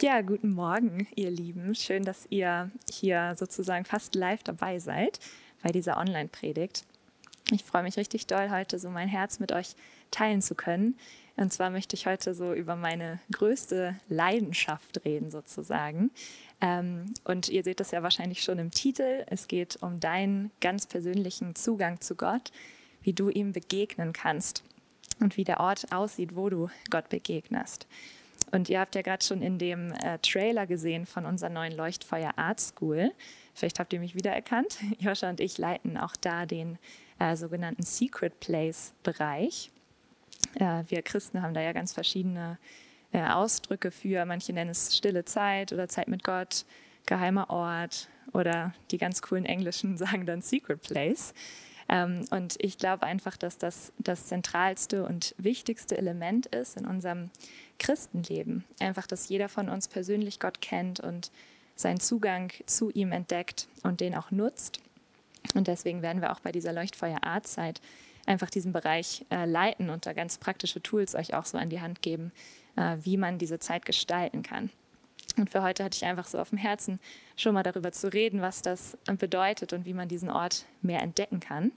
[0.00, 1.74] Ja, guten Morgen, ihr Lieben.
[1.74, 5.18] Schön, dass ihr hier sozusagen fast live dabei seid
[5.60, 6.84] bei dieser Online-Predigt.
[7.50, 9.74] Ich freue mich richtig doll, heute so mein Herz mit euch
[10.12, 10.96] teilen zu können.
[11.34, 16.12] Und zwar möchte ich heute so über meine größte Leidenschaft reden, sozusagen.
[16.60, 19.24] Ähm, und ihr seht das ja wahrscheinlich schon im Titel.
[19.26, 22.52] Es geht um deinen ganz persönlichen Zugang zu Gott,
[23.02, 24.62] wie du ihm begegnen kannst
[25.18, 27.88] und wie der Ort aussieht, wo du Gott begegnest.
[28.50, 32.32] Und ihr habt ja gerade schon in dem äh, Trailer gesehen von unserer neuen Leuchtfeuer
[32.36, 33.12] Art School.
[33.54, 34.78] Vielleicht habt ihr mich wiedererkannt.
[34.98, 36.78] Joscha und ich leiten auch da den
[37.18, 39.70] äh, sogenannten Secret Place Bereich.
[40.54, 42.58] Äh, wir Christen haben da ja ganz verschiedene
[43.12, 44.24] äh, Ausdrücke für.
[44.24, 46.64] Manche nennen es stille Zeit oder Zeit mit Gott,
[47.06, 51.34] geheimer Ort oder die ganz coolen Englischen sagen dann Secret Place.
[51.88, 57.30] Ähm, und ich glaube einfach, dass das das zentralste und wichtigste Element ist in unserem
[57.78, 58.64] Christenleben.
[58.80, 61.30] Einfach, dass jeder von uns persönlich Gott kennt und
[61.76, 64.80] seinen Zugang zu ihm entdeckt und den auch nutzt.
[65.54, 67.80] Und deswegen werden wir auch bei dieser Leuchtfeuer-Art-Zeit
[68.26, 71.80] einfach diesen Bereich äh, leiten und da ganz praktische Tools euch auch so an die
[71.80, 72.32] Hand geben,
[72.76, 74.70] äh, wie man diese Zeit gestalten kann.
[75.36, 77.00] Und für heute hatte ich einfach so auf dem Herzen,
[77.38, 81.40] schon mal darüber zu reden, was das bedeutet und wie man diesen Ort mehr entdecken
[81.40, 81.72] kann.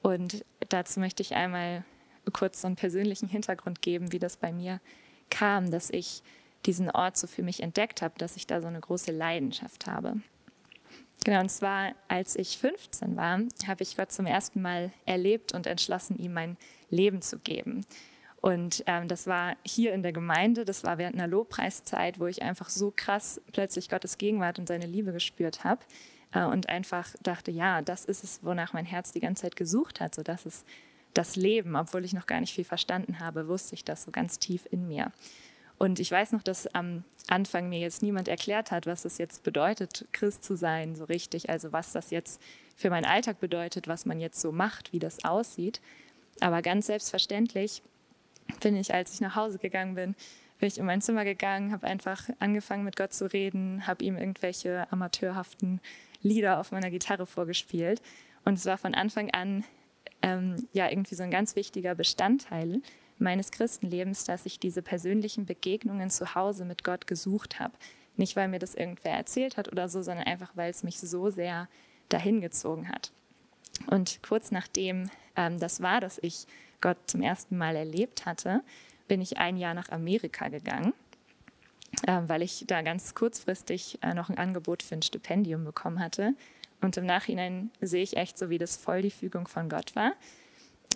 [0.00, 1.84] Und dazu möchte ich einmal
[2.32, 4.80] kurz so einen persönlichen Hintergrund geben, wie das bei mir
[5.28, 6.22] kam, dass ich
[6.66, 10.20] diesen Ort so für mich entdeckt habe, dass ich da so eine große Leidenschaft habe.
[11.24, 15.66] Genau, und zwar als ich 15 war, habe ich Gott zum ersten Mal erlebt und
[15.66, 16.56] entschlossen, ihm mein
[16.90, 17.86] Leben zu geben.
[18.42, 22.42] Und ähm, das war hier in der Gemeinde, das war während einer Lobpreiszeit, wo ich
[22.42, 25.80] einfach so krass plötzlich Gottes Gegenwart und seine Liebe gespürt habe
[26.32, 30.00] äh, und einfach dachte, ja, das ist es, wonach mein Herz die ganze Zeit gesucht
[30.00, 30.66] hat, so das ist
[31.14, 34.40] das Leben, obwohl ich noch gar nicht viel verstanden habe, wusste ich das so ganz
[34.40, 35.12] tief in mir.
[35.78, 39.44] Und ich weiß noch, dass am Anfang mir jetzt niemand erklärt hat, was es jetzt
[39.44, 41.48] bedeutet, Christ zu sein, so richtig.
[41.48, 42.40] Also was das jetzt
[42.76, 45.80] für meinen Alltag bedeutet, was man jetzt so macht, wie das aussieht.
[46.40, 47.82] Aber ganz selbstverständlich
[48.60, 50.14] bin ich, als ich nach Hause gegangen bin,
[50.58, 54.16] bin ich in mein Zimmer gegangen, habe einfach angefangen mit Gott zu reden, habe ihm
[54.16, 55.80] irgendwelche amateurhaften
[56.22, 58.00] Lieder auf meiner Gitarre vorgespielt.
[58.44, 59.64] Und es war von Anfang an
[60.22, 62.80] ähm, ja irgendwie so ein ganz wichtiger Bestandteil
[63.18, 67.74] meines Christenlebens, dass ich diese persönlichen Begegnungen zu Hause mit Gott gesucht habe.
[68.16, 71.30] Nicht, weil mir das irgendwer erzählt hat oder so, sondern einfach, weil es mich so
[71.30, 71.68] sehr
[72.08, 73.10] dahin gezogen hat.
[73.86, 76.46] Und kurz nachdem ähm, das war, dass ich
[76.82, 78.62] Gott zum ersten Mal erlebt hatte,
[79.08, 80.92] bin ich ein Jahr nach Amerika gegangen,
[82.06, 86.34] äh, weil ich da ganz kurzfristig äh, noch ein Angebot für ein Stipendium bekommen hatte
[86.82, 90.12] und im Nachhinein sehe ich echt so, wie das voll die Fügung von Gott war.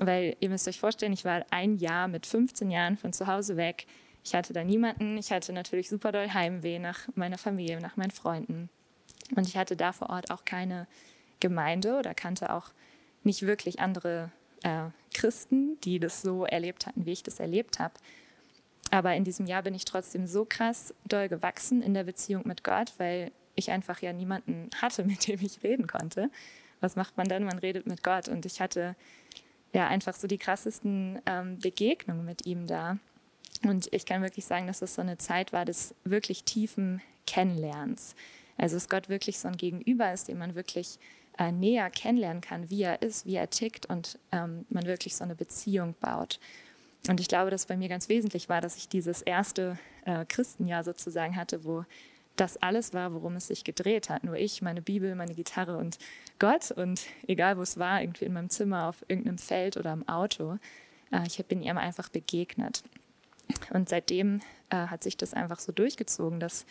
[0.01, 3.57] Weil ihr müsst euch vorstellen, ich war ein Jahr mit 15 Jahren von zu Hause
[3.57, 3.87] weg.
[4.25, 5.17] Ich hatte da niemanden.
[5.17, 8.69] Ich hatte natürlich super doll Heimweh nach meiner Familie, nach meinen Freunden.
[9.37, 10.87] Und ich hatte da vor Ort auch keine
[11.39, 12.73] Gemeinde oder kannte auch
[13.23, 14.31] nicht wirklich andere
[14.67, 17.95] äh, Christen, die das so erlebt hatten, wie ich das erlebt habe.
[18.91, 22.65] Aber in diesem Jahr bin ich trotzdem so krass doll gewachsen in der Beziehung mit
[22.65, 26.31] Gott, weil ich einfach ja niemanden hatte, mit dem ich reden konnte.
[26.81, 27.45] Was macht man dann?
[27.45, 28.29] Man redet mit Gott.
[28.29, 28.97] Und ich hatte
[29.73, 32.99] ja einfach so die krassesten ähm, Begegnungen mit ihm da.
[33.65, 38.15] Und ich kann wirklich sagen, dass es so eine Zeit war des wirklich tiefen Kennenlernens.
[38.59, 40.99] Also dass Gott wirklich so ein Gegenüber ist, den man wirklich
[41.39, 45.25] äh, näher kennenlernen kann, wie er ist, wie er tickt und ähm, man wirklich so
[45.25, 46.41] eine Beziehung baut.
[47.09, 50.83] Und ich glaube, dass bei mir ganz wesentlich war, dass ich dieses erste äh, Christenjahr
[50.83, 51.85] sozusagen hatte, wo
[52.37, 54.25] das alles war, worum es sich gedreht hat.
[54.25, 55.99] Nur ich, meine Bibel, meine Gitarre und
[56.39, 56.71] Gott.
[56.71, 60.59] Und egal, wo es war, irgendwie in meinem Zimmer, auf irgendeinem Feld oder im Auto,
[61.13, 62.83] äh, ich bin ihm einfach begegnet.
[63.71, 66.67] Und seitdem äh, hat sich das einfach so durchgezogen, dass,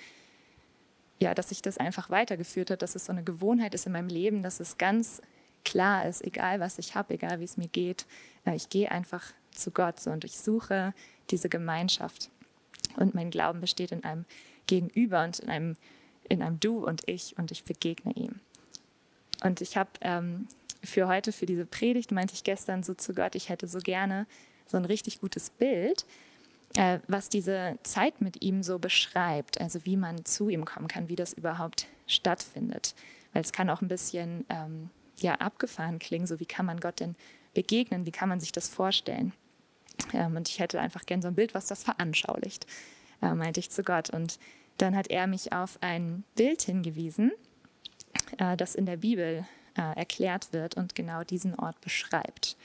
[1.19, 4.09] ja, dass sich das einfach weitergeführt hat, dass es so eine Gewohnheit ist in meinem
[4.09, 5.21] Leben, dass es ganz
[5.63, 8.05] klar ist, egal was ich habe, egal wie es mir geht,
[8.45, 10.93] äh, ich gehe einfach zu Gott so, und ich suche
[11.31, 12.29] diese Gemeinschaft.
[12.97, 14.25] Und mein Glauben besteht in einem
[14.67, 15.77] Gegenüber und in einem,
[16.29, 18.39] in einem Du und ich und ich begegne ihm.
[19.43, 20.47] Und ich habe ähm,
[20.83, 24.27] für heute, für diese Predigt, meinte ich gestern so zu Gott, ich hätte so gerne
[24.67, 26.05] so ein richtig gutes Bild,
[26.75, 31.09] äh, was diese Zeit mit ihm so beschreibt, also wie man zu ihm kommen kann,
[31.09, 32.95] wie das überhaupt stattfindet.
[33.33, 36.99] Weil es kann auch ein bisschen ähm, ja, abgefahren klingen, so wie kann man Gott
[36.99, 37.15] denn
[37.53, 39.33] begegnen, wie kann man sich das vorstellen.
[40.13, 42.65] Ähm, und ich hätte einfach gern so ein Bild, was das veranschaulicht
[43.21, 44.09] äh, meinte ich zu Gott.
[44.09, 44.39] Und
[44.77, 47.31] dann hat er mich auf ein Bild hingewiesen,
[48.37, 49.45] äh, das in der Bibel
[49.77, 52.57] äh, erklärt wird und genau diesen Ort beschreibt.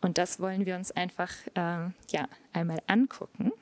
[0.00, 3.52] Und das wollen wir uns einfach äh, ja, einmal angucken.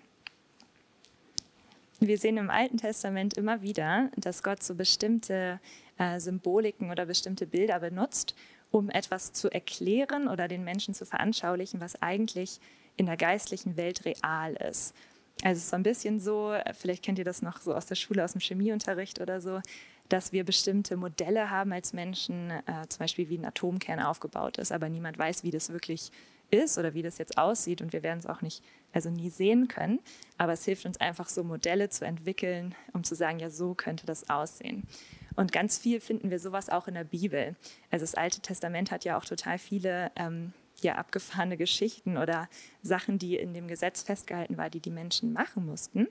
[2.00, 5.60] wir sehen im Alten Testament immer wieder, dass Gott so bestimmte
[5.98, 8.34] äh, Symboliken oder bestimmte Bilder benutzt,
[8.70, 12.60] um etwas zu erklären oder den Menschen zu veranschaulichen, was eigentlich
[12.96, 14.94] in der geistlichen Welt real ist.
[15.42, 17.94] Also es ist so ein bisschen so, vielleicht kennt ihr das noch so aus der
[17.94, 19.60] Schule, aus dem Chemieunterricht oder so,
[20.08, 24.72] dass wir bestimmte Modelle haben als Menschen, äh, zum Beispiel wie ein Atomkern aufgebaut ist,
[24.72, 26.10] aber niemand weiß, wie das wirklich
[26.50, 28.62] ist oder wie das jetzt aussieht und wir werden es auch nicht,
[28.92, 30.00] also nie sehen können.
[30.38, 34.06] Aber es hilft uns einfach so Modelle zu entwickeln, um zu sagen, ja, so könnte
[34.06, 34.86] das aussehen.
[35.34, 37.56] Und ganz viel finden wir sowas auch in der Bibel.
[37.90, 42.48] Also das Alte Testament hat ja auch total viele ähm, ja, abgefahrene Geschichten oder
[42.82, 46.08] Sachen, die in dem Gesetz festgehalten waren, die die Menschen machen mussten.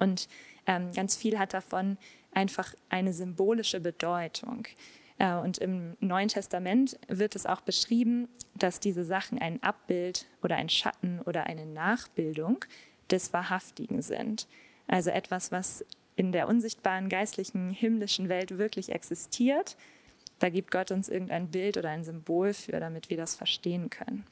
[0.00, 0.28] Und
[0.66, 1.96] ähm, ganz viel hat davon
[2.36, 4.66] einfach eine symbolische Bedeutung.
[5.18, 10.56] Äh, und im Neuen Testament wird es auch beschrieben, dass diese Sachen ein Abbild oder
[10.56, 12.64] ein Schatten oder eine Nachbildung
[13.10, 14.46] des Wahrhaftigen sind.
[14.86, 15.84] Also etwas, was
[16.14, 19.76] in der unsichtbaren geistlichen himmlischen Welt wirklich existiert.
[20.38, 24.24] Da gibt Gott uns irgendein Bild oder ein Symbol für, damit wir das verstehen können.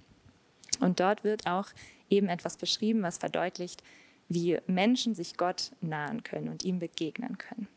[0.81, 1.69] Und dort wird auch
[2.11, 3.83] eben etwas beschrieben, was verdeutlicht,
[4.29, 7.69] wie Menschen sich Gott nahen können und ihm begegnen können.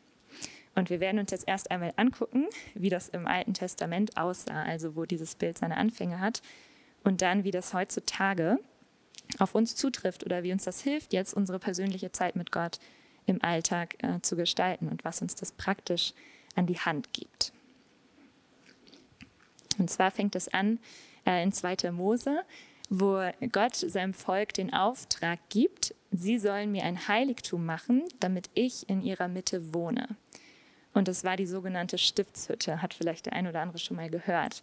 [0.78, 4.94] Und wir werden uns jetzt erst einmal angucken, wie das im Alten Testament aussah, also
[4.94, 6.40] wo dieses Bild seine Anfänge hat,
[7.02, 8.60] und dann, wie das heutzutage
[9.40, 12.78] auf uns zutrifft oder wie uns das hilft, jetzt unsere persönliche Zeit mit Gott
[13.26, 16.14] im Alltag äh, zu gestalten und was uns das praktisch
[16.54, 17.52] an die Hand gibt.
[19.78, 20.78] Und zwar fängt es an
[21.26, 21.90] äh, in 2.
[21.90, 22.42] Mose,
[22.88, 23.20] wo
[23.50, 29.02] Gott seinem Volk den Auftrag gibt, sie sollen mir ein Heiligtum machen, damit ich in
[29.02, 30.16] ihrer Mitte wohne.
[30.94, 34.62] Und das war die sogenannte Stiftshütte, hat vielleicht der ein oder andere schon mal gehört.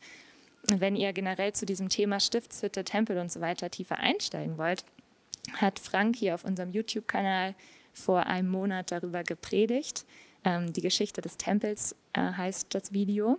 [0.64, 4.84] Wenn ihr generell zu diesem Thema Stiftshütte, Tempel und so weiter tiefer einsteigen wollt,
[5.54, 7.54] hat Frank hier auf unserem YouTube-Kanal
[7.94, 10.06] vor einem Monat darüber gepredigt.
[10.44, 13.38] Ähm, die Geschichte des Tempels äh, heißt das Video.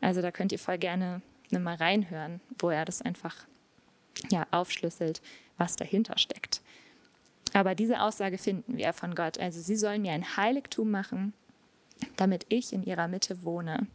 [0.00, 1.20] Also da könnt ihr voll gerne
[1.50, 3.46] mal reinhören, wo er das einfach
[4.30, 5.20] ja, aufschlüsselt,
[5.58, 6.62] was dahinter steckt.
[7.52, 9.38] Aber diese Aussage finden wir von Gott.
[9.38, 11.34] Also sie sollen mir ein Heiligtum machen,
[12.16, 13.86] damit ich in ihrer Mitte wohne.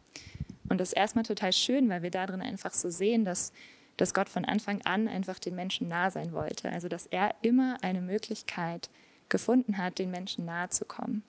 [0.68, 3.52] Und das ist erstmal total schön, weil wir darin einfach so sehen, dass,
[3.96, 6.70] dass Gott von Anfang an einfach den Menschen nah sein wollte.
[6.70, 8.90] Also dass er immer eine Möglichkeit
[9.28, 11.22] gefunden hat, den Menschen nahe zu kommen.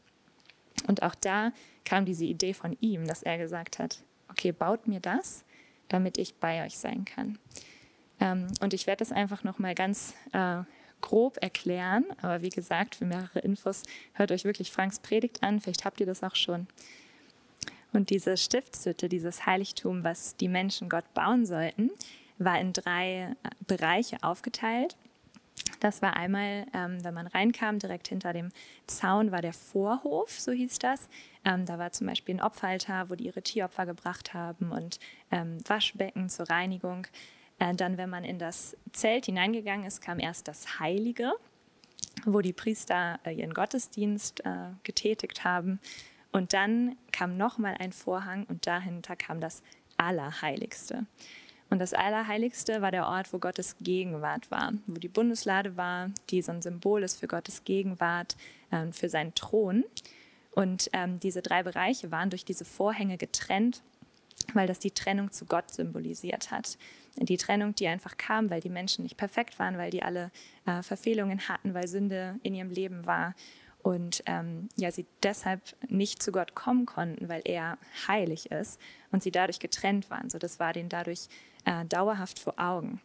[0.88, 1.52] Und auch da
[1.86, 5.44] kam diese Idee von ihm, dass er gesagt hat, okay, baut mir das,
[5.88, 7.38] damit ich bei euch sein kann.
[8.20, 10.62] Ähm, und ich werde das einfach nochmal ganz äh,
[11.02, 12.06] grob erklären.
[12.22, 15.60] Aber wie gesagt, für mehrere Infos hört euch wirklich Franks Predigt an.
[15.60, 16.68] Vielleicht habt ihr das auch schon.
[17.92, 21.90] Und diese Stiftshütte, dieses Heiligtum, was die Menschen Gott bauen sollten,
[22.38, 24.96] war in drei äh, Bereiche aufgeteilt.
[25.80, 28.50] Das war einmal, ähm, wenn man reinkam, direkt hinter dem
[28.88, 31.10] Zaun war der Vorhof, so hieß das.
[31.46, 35.00] Ähm, da war zum Beispiel ein Opferaltar, wo die ihre Tieropfer gebracht haben und
[35.32, 37.08] ähm, Waschbecken zur Reinigung.
[37.60, 41.34] Äh, dann, wenn man in das Zelt hineingegangen ist, kam erst das Heilige,
[42.26, 45.80] wo die Priester äh, ihren Gottesdienst äh, getätigt haben.
[46.32, 49.64] Und dann kam nochmal ein Vorhang und dahinter kam das
[49.98, 51.06] Allerheiligste.
[51.70, 56.42] Und das Allerheiligste war der Ort, wo Gottes Gegenwart war, wo die Bundeslade war, die
[56.42, 58.36] so ein Symbol ist für Gottes Gegenwart,
[58.72, 59.84] äh, für seinen Thron.
[60.52, 63.84] Und ähm, diese drei Bereiche waren durch diese Vorhänge getrennt,
[64.54, 66.78] weil das die Trennung zu Gott symbolisiert hat
[67.26, 70.32] die Trennung, die einfach kam, weil die Menschen nicht perfekt waren, weil die alle
[70.66, 73.36] äh, Verfehlungen hatten, weil Sünde in ihrem Leben war
[73.82, 77.78] und ähm, ja, sie deshalb nicht zu Gott kommen konnten, weil er
[78.08, 78.80] heilig ist
[79.12, 80.30] und sie dadurch getrennt waren.
[80.30, 81.28] So, das war denen dadurch
[81.66, 83.02] äh, dauerhaft vor Augen.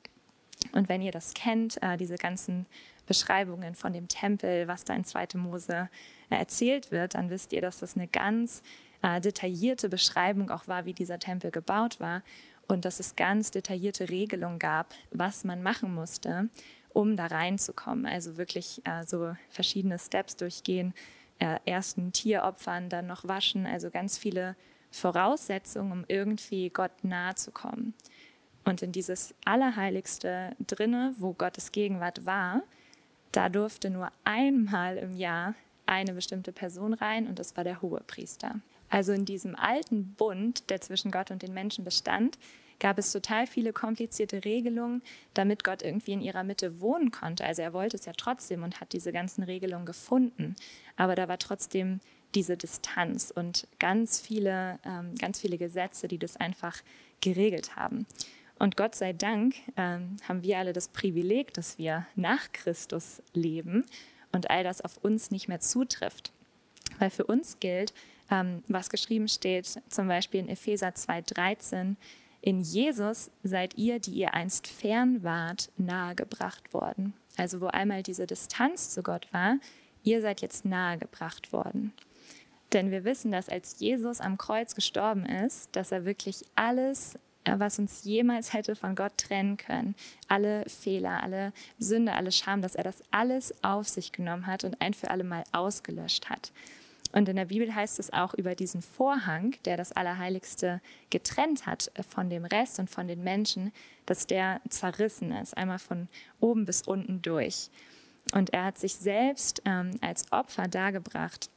[0.72, 2.66] Und wenn ihr das kennt, äh, diese ganzen
[3.06, 5.28] Beschreibungen von dem Tempel, was da in 2.
[5.34, 5.88] Mose
[6.30, 8.62] äh, erzählt wird, dann wisst ihr, dass das eine ganz
[9.04, 12.23] äh, detaillierte Beschreibung auch war, wie dieser Tempel gebaut war
[12.66, 16.49] und dass es ganz detaillierte Regelungen gab, was man machen musste,
[16.88, 18.06] um da reinzukommen.
[18.06, 20.94] Also wirklich äh, so verschiedene Steps durchgehen,
[21.38, 24.56] äh, erst ein Tier opfern, dann noch waschen, also ganz viele
[24.90, 27.92] Voraussetzungen, um irgendwie Gott nahe zu kommen.
[28.64, 32.62] Und in dieses Allerheiligste drinne, wo Gottes Gegenwart war,
[33.32, 38.61] da durfte nur einmal im Jahr eine bestimmte Person rein und das war der Hohepriester.
[38.88, 42.38] Also in diesem alten Bund, der zwischen Gott und den Menschen bestand,
[42.80, 47.44] gab es total viele komplizierte Regelungen, damit Gott irgendwie in ihrer Mitte wohnen konnte.
[47.44, 50.56] Also er wollte es ja trotzdem und hat diese ganzen Regelungen gefunden.
[50.96, 52.00] Aber da war trotzdem
[52.34, 56.76] diese Distanz und ganz viele, ähm, ganz viele Gesetze, die das einfach
[57.20, 58.06] geregelt haben.
[58.58, 63.84] Und Gott sei Dank ähm, haben wir alle das Privileg, dass wir nach Christus leben
[64.32, 66.32] und all das auf uns nicht mehr zutrifft.
[66.98, 67.92] Weil für uns gilt,
[68.28, 71.97] was geschrieben steht, zum Beispiel in Epheser 2,13,
[72.40, 77.14] in Jesus seid ihr, die ihr einst fern wart, nahegebracht worden.
[77.38, 79.57] Also wo einmal diese Distanz zu Gott war,
[80.02, 81.95] ihr seid jetzt nahegebracht worden.
[82.75, 87.14] Denn wir wissen, dass als Jesus am Kreuz gestorben ist, dass er wirklich alles,
[87.45, 89.95] äh, was uns jemals hätte von Gott trennen können,
[90.28, 94.81] alle Fehler, alle Sünde, alle Scham, dass er das alles auf sich genommen hat und
[94.81, 96.52] ein für alle Mal ausgelöscht hat.
[97.14, 100.80] Und in der Bibel heißt es auch über diesen Vorhang, der das Allerheiligste
[101.11, 103.73] getrennt hat äh, von dem Rest und von den Menschen,
[104.04, 106.09] dass der zerrissen ist, einmal von
[106.40, 107.71] oben bis unten durch.
[108.33, 111.50] Und er hat sich selbst ähm, als Opfer dargebracht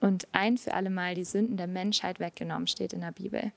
[0.00, 3.52] und ein für alle Mal die Sünden der Menschheit weggenommen, steht in der Bibel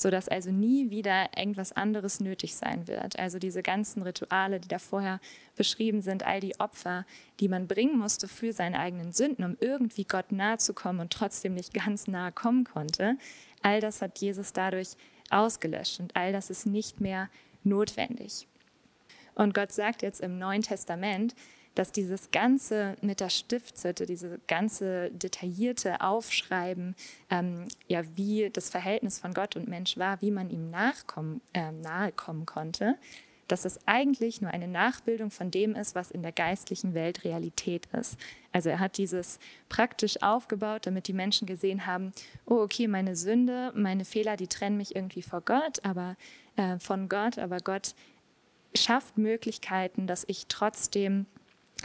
[0.00, 3.18] sodass also nie wieder irgendwas anderes nötig sein wird.
[3.18, 5.20] Also diese ganzen Rituale, die da vorher
[5.56, 7.04] beschrieben sind, all die Opfer,
[7.38, 11.12] die man bringen musste für seine eigenen Sünden, um irgendwie Gott nahe zu kommen und
[11.12, 13.18] trotzdem nicht ganz nahe kommen konnte,
[13.60, 14.96] all das hat Jesus dadurch
[15.28, 17.28] ausgelöscht und all das ist nicht mehr
[17.62, 18.48] notwendig.
[19.34, 21.34] Und Gott sagt jetzt im Neuen Testament,
[21.74, 26.94] dass dieses Ganze mit der Stiftshütte, diese ganze detaillierte Aufschreiben,
[27.30, 31.72] ähm, ja, wie das Verhältnis von Gott und Mensch war, wie man ihm nachkommen, äh,
[31.72, 32.96] nahe kommen konnte,
[33.50, 37.86] dass es eigentlich nur eine Nachbildung von dem ist, was in der geistlichen Welt Realität
[37.92, 38.16] ist.
[38.52, 42.12] Also er hat dieses praktisch aufgebaut, damit die Menschen gesehen haben,
[42.46, 46.16] oh okay, meine Sünde, meine Fehler, die trennen mich irgendwie vor Gott, aber
[46.56, 47.94] äh, von Gott, aber Gott
[48.74, 51.26] schafft Möglichkeiten, dass ich trotzdem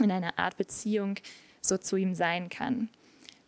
[0.00, 1.16] in einer Art Beziehung
[1.60, 2.88] so zu ihm sein kann.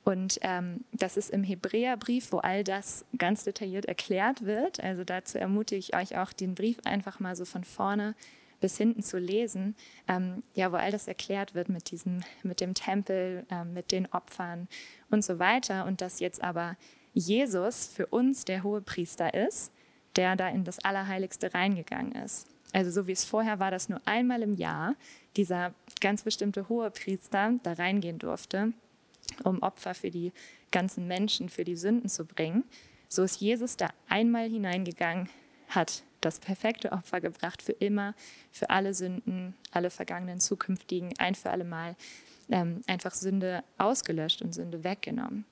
[0.04, 4.82] Und ähm, das ist im Hebräerbrief, wo all das ganz detailliert erklärt wird.
[4.82, 8.14] Also dazu ermutige ich euch auch, den Brief einfach mal so von vorne
[8.60, 9.76] bis hinten zu lesen,
[10.08, 14.06] ähm, ja, wo all das erklärt wird mit diesem, mit dem Tempel, ähm, mit den
[14.06, 14.66] Opfern
[15.10, 15.84] und so weiter.
[15.84, 16.76] Und dass jetzt aber
[17.12, 19.72] Jesus für uns der hohe Priester ist,
[20.16, 22.48] der da in das Allerheiligste reingegangen ist.
[22.72, 24.94] Also so wie es vorher war, dass nur einmal im Jahr
[25.38, 28.74] dieser ganz bestimmte hohe Priester da reingehen durfte,
[29.44, 30.32] um Opfer für die
[30.70, 32.64] ganzen Menschen, für die Sünden zu bringen.
[33.08, 35.30] So ist Jesus da einmal hineingegangen,
[35.68, 38.14] hat das perfekte Opfer gebracht für immer,
[38.52, 41.96] für alle Sünden, alle vergangenen, zukünftigen, ein für alle Mal
[42.50, 45.44] ähm, einfach Sünde ausgelöscht und Sünde weggenommen.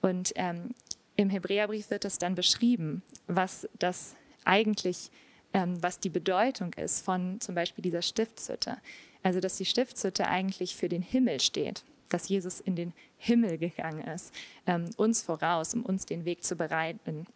[0.00, 0.74] Und ähm,
[1.16, 5.10] im Hebräerbrief wird das dann beschrieben, was das eigentlich,
[5.52, 8.78] ähm, was die Bedeutung ist von zum Beispiel dieser Stiftshütte.
[9.22, 14.06] Also, dass die Stiftshütte eigentlich für den Himmel steht, dass Jesus in den Himmel gegangen
[14.06, 14.32] ist,
[14.66, 17.26] ähm, uns voraus, um uns den Weg zu bereiten.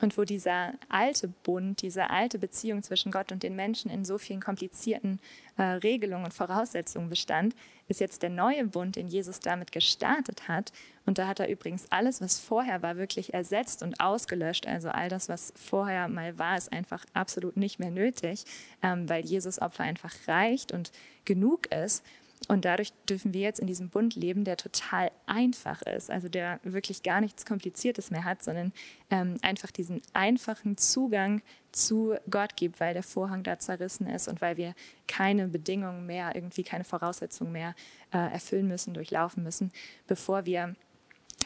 [0.00, 4.16] Und wo dieser alte Bund, diese alte Beziehung zwischen Gott und den Menschen in so
[4.18, 5.18] vielen komplizierten
[5.56, 7.54] äh, Regelungen und Voraussetzungen bestand,
[7.88, 10.72] ist jetzt der neue Bund, den Jesus damit gestartet hat.
[11.06, 14.66] Und da hat er übrigens alles, was vorher war, wirklich ersetzt und ausgelöscht.
[14.66, 18.44] Also all das, was vorher mal war, ist einfach absolut nicht mehr nötig,
[18.82, 20.92] ähm, weil Jesus Opfer einfach reicht und
[21.24, 22.04] genug ist.
[22.46, 26.60] Und dadurch dürfen wir jetzt in diesem Bund leben, der total einfach ist, also der
[26.62, 28.72] wirklich gar nichts Kompliziertes mehr hat, sondern
[29.10, 31.42] ähm, einfach diesen einfachen Zugang
[31.72, 34.74] zu Gott gibt, weil der Vorhang da zerrissen ist und weil wir
[35.06, 37.74] keine Bedingungen mehr, irgendwie keine Voraussetzungen mehr
[38.12, 39.72] äh, erfüllen müssen, durchlaufen müssen,
[40.06, 40.74] bevor wir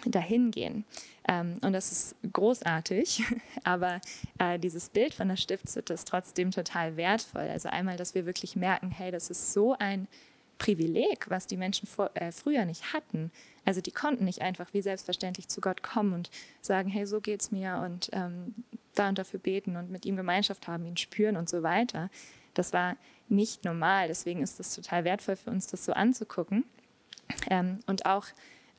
[0.06, 0.84] dahin gehen.
[1.28, 3.22] Ähm, und das ist großartig,
[3.64, 4.00] aber
[4.38, 7.48] äh, dieses Bild von der Stiftshütte ist trotzdem total wertvoll.
[7.48, 10.08] Also einmal, dass wir wirklich merken, hey, das ist so ein
[10.58, 13.30] Privileg, was die Menschen vor, äh, früher nicht hatten.
[13.64, 16.30] Also die konnten nicht einfach wie selbstverständlich zu Gott kommen und
[16.60, 18.54] sagen, hey, so geht's mir und ähm,
[18.94, 22.10] da und dafür beten und mit ihm Gemeinschaft haben, ihn spüren und so weiter.
[22.54, 22.96] Das war
[23.28, 24.08] nicht normal.
[24.08, 26.64] Deswegen ist es total wertvoll für uns, das so anzugucken.
[27.50, 28.26] Ähm, und auch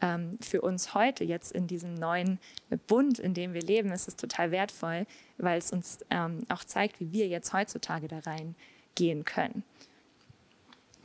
[0.01, 2.39] ähm, für uns heute jetzt in diesem neuen
[2.87, 5.05] Bund, in dem wir leben, ist es total wertvoll,
[5.37, 9.63] weil es uns ähm, auch zeigt, wie wir jetzt heutzutage da reingehen können.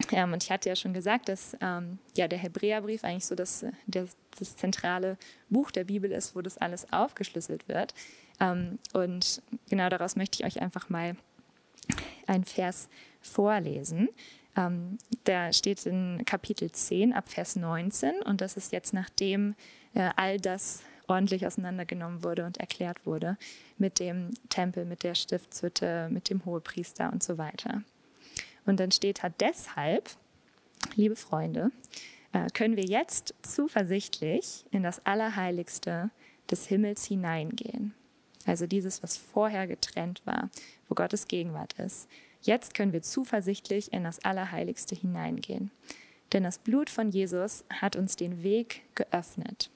[0.12, 3.64] Ähm, und ich hatte ja schon gesagt, dass ähm, ja, der Hebräerbrief eigentlich so das,
[3.86, 5.18] das, das, zentrale
[5.50, 7.94] Buch der Bibel ist, wo das alles aufgeschlüsselt wird.
[8.40, 11.16] Ähm, und genau daraus möchte ich euch einfach mal
[12.26, 12.88] einen Vers
[13.20, 14.08] vorlesen.
[14.56, 19.54] Ähm, der steht in Kapitel 10 ab Vers 19 und das ist jetzt nachdem
[19.94, 23.38] äh, all das ordentlich auseinandergenommen wurde und erklärt wurde
[23.78, 27.82] mit dem Tempel, mit der Stiftshütte, mit dem Hohepriester und so weiter.
[28.68, 30.10] Und dann steht da deshalb,
[30.94, 31.72] liebe Freunde,
[32.34, 36.10] äh, können wir jetzt zuversichtlich in das Allerheiligste
[36.50, 37.94] des Himmels hineingehen.
[38.44, 40.50] Also dieses, was vorher getrennt war,
[40.86, 42.08] wo Gottes Gegenwart ist.
[42.42, 45.70] Jetzt können wir zuversichtlich in das Allerheiligste hineingehen.
[46.34, 49.70] denn das Blut von Jesus hat uns den Weg geöffnet.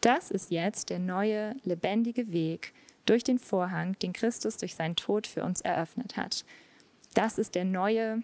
[0.00, 2.72] Das ist jetzt der neue, lebendige Weg
[3.04, 6.46] durch den Vorhang, den Christus durch seinen Tod für uns eröffnet hat.
[7.14, 8.22] Das ist der neue,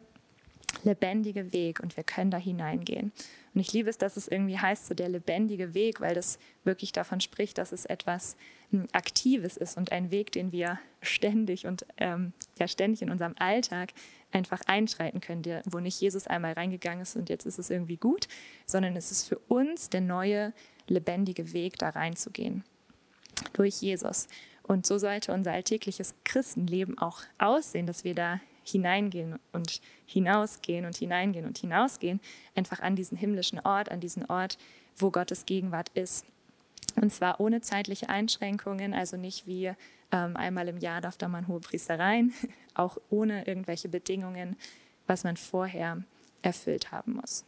[0.84, 3.12] lebendige Weg und wir können da hineingehen.
[3.54, 6.92] Und ich liebe es, dass es irgendwie heißt, so der lebendige Weg, weil das wirklich
[6.92, 8.36] davon spricht, dass es etwas
[8.70, 13.34] hm, Aktives ist und ein Weg, den wir ständig und ähm, ja ständig in unserem
[13.38, 13.92] Alltag
[14.32, 17.96] einfach einschreiten können, der, wo nicht Jesus einmal reingegangen ist und jetzt ist es irgendwie
[17.96, 18.28] gut,
[18.66, 20.52] sondern es ist für uns der neue,
[20.86, 22.64] lebendige Weg, da reinzugehen.
[23.54, 24.28] Durch Jesus.
[24.62, 30.96] Und so sollte unser alltägliches Christenleben auch aussehen, dass wir da hineingehen und hinausgehen und
[30.96, 32.20] hineingehen und hinausgehen,
[32.54, 34.58] einfach an diesen himmlischen Ort, an diesen Ort,
[34.96, 36.24] wo Gottes Gegenwart ist.
[36.96, 39.72] Und zwar ohne zeitliche Einschränkungen, also nicht wie
[40.12, 42.32] ähm, einmal im Jahr darf da man hohe Priester rein,
[42.74, 44.56] auch ohne irgendwelche Bedingungen,
[45.06, 46.02] was man vorher
[46.42, 47.44] erfüllt haben muss.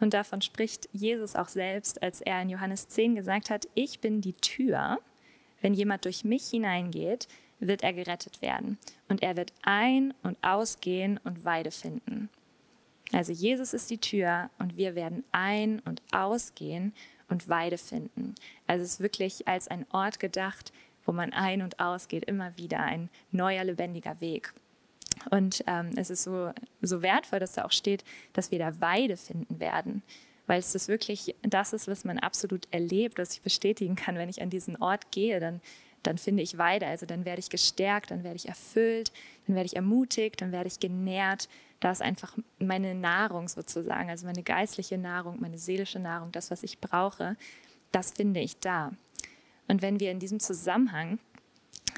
[0.00, 4.20] Und davon spricht Jesus auch selbst, als er in Johannes 10 gesagt hat, ich bin
[4.20, 4.98] die Tür.
[5.60, 7.28] Wenn jemand durch mich hineingeht,
[7.66, 8.78] wird er gerettet werden.
[9.08, 12.28] Und er wird ein- und ausgehen und Weide finden.
[13.12, 16.94] Also Jesus ist die Tür und wir werden ein- und ausgehen
[17.28, 18.34] und Weide finden.
[18.66, 20.72] Also es ist wirklich als ein Ort gedacht,
[21.04, 24.54] wo man ein- und ausgeht, immer wieder ein neuer, lebendiger Weg.
[25.30, 29.16] Und ähm, es ist so, so wertvoll, dass da auch steht, dass wir da Weide
[29.16, 30.02] finden werden.
[30.46, 34.28] Weil es das wirklich das ist, was man absolut erlebt, was ich bestätigen kann, wenn
[34.28, 35.60] ich an diesen Ort gehe, dann
[36.02, 36.86] dann finde ich Weide.
[36.86, 39.12] Also dann werde ich gestärkt, dann werde ich erfüllt,
[39.46, 41.48] dann werde ich ermutigt, dann werde ich genährt.
[41.80, 46.62] Da ist einfach meine Nahrung sozusagen, also meine geistliche Nahrung, meine seelische Nahrung, das, was
[46.62, 47.36] ich brauche,
[47.90, 48.92] das finde ich da.
[49.68, 51.18] Und wenn wir in diesem Zusammenhang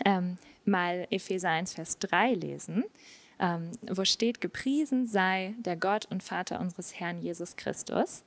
[0.05, 2.85] ähm, mal Epheser 1, Vers 3 lesen,
[3.39, 8.23] ähm, wo steht, gepriesen sei der Gott und Vater unseres Herrn Jesus Christus,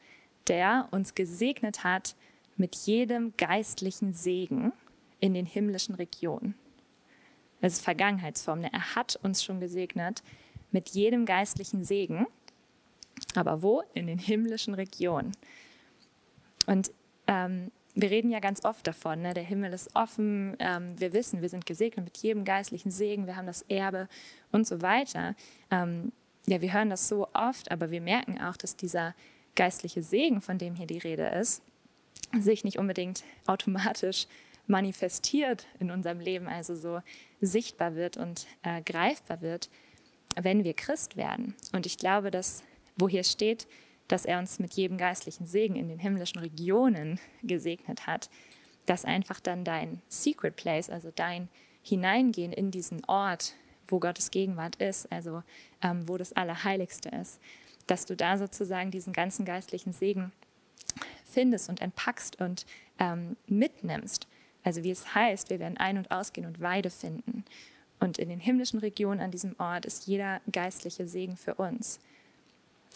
[0.47, 2.15] der uns gesegnet hat
[2.55, 4.73] mit jedem geistlichen Segen
[5.19, 6.55] in den himmlischen Regionen.
[7.61, 8.61] Das ist Vergangenheitsform.
[8.61, 8.69] Ne?
[8.71, 10.23] Er hat uns schon gesegnet
[10.71, 12.27] mit jedem geistlichen Segen.
[13.35, 13.83] Aber wo?
[13.93, 15.31] In den himmlischen Regionen.
[16.67, 16.91] Und
[17.25, 19.33] ähm, wir reden ja ganz oft davon, ne?
[19.33, 23.35] der Himmel ist offen, ähm, wir wissen, wir sind gesegnet mit jedem geistlichen Segen, wir
[23.35, 24.07] haben das Erbe
[24.51, 25.35] und so weiter.
[25.71, 26.11] Ähm,
[26.45, 29.15] ja, wir hören das so oft, aber wir merken auch, dass dieser
[29.55, 31.63] geistliche Segen, von dem hier die Rede ist,
[32.39, 34.27] sich nicht unbedingt automatisch
[34.67, 37.01] manifestiert in unserem Leben, also so
[37.41, 39.69] sichtbar wird und äh, greifbar wird,
[40.35, 41.55] wenn wir Christ werden.
[41.73, 42.63] Und ich glaube, dass,
[42.97, 43.67] wo hier steht,
[44.07, 48.29] dass er uns mit jedem geistlichen Segen in den himmlischen Regionen gesegnet hat,
[48.85, 51.49] dass einfach dann dein Secret Place, also dein
[51.81, 53.53] Hineingehen in diesen Ort,
[53.87, 55.43] wo Gottes Gegenwart ist, also
[55.81, 57.39] ähm, wo das Allerheiligste ist,
[57.85, 60.31] dass du da sozusagen diesen ganzen geistlichen Segen
[61.25, 62.65] findest und entpackst und
[62.99, 64.27] ähm, mitnimmst.
[64.67, 67.45] Also wie es heißt, wir werden ein- und ausgehen und Weide finden.
[68.01, 72.01] Und in den himmlischen Regionen an diesem Ort ist jeder geistliche Segen für uns.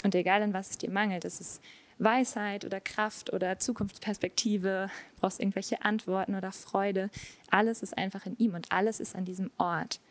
[0.03, 1.61] Und egal an was es dir mangelt, ist es
[1.97, 4.89] Weisheit oder Kraft oder Zukunftsperspektive,
[5.21, 7.09] brauchst irgendwelche Antworten oder Freude,
[7.49, 10.01] alles ist einfach in ihm und alles ist an diesem Ort.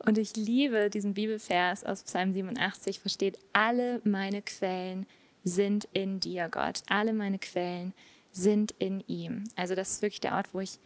[0.00, 5.06] Und ich liebe diesen Bibelvers aus Psalm 87, wo steht, alle meine Quellen
[5.42, 6.82] sind in dir, Gott.
[6.90, 9.44] Alle meine Quellen sind sind in ihm.
[9.56, 10.78] Also das ist wirklich der Ort, wo ich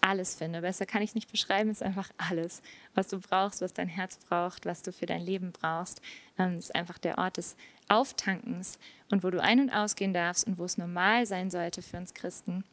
[0.00, 0.62] alles finde.
[0.62, 2.62] Besser kann ich es nicht beschreiben, es ist einfach alles,
[2.94, 6.00] was du brauchst, was dein Herz braucht, was du für dein Leben brauchst.
[6.38, 7.56] Ähm, es ist einfach der Ort des
[7.88, 8.78] Auftankens
[9.10, 12.14] und wo du ein- und ausgehen darfst und wo es normal sein sollte für uns
[12.14, 12.64] Christen,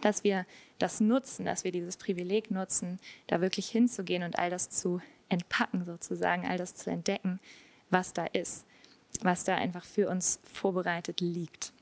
[0.00, 0.46] dass wir
[0.78, 5.84] das nutzen, dass wir dieses Privileg nutzen, da wirklich hinzugehen und all das zu entpacken
[5.84, 7.40] sozusagen, all das zu entdecken,
[7.90, 8.66] was da ist,
[9.22, 11.73] was da einfach für uns vorbereitet liegt.